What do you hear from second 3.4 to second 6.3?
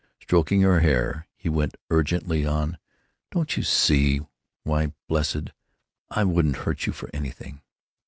you see? Why, blessed, I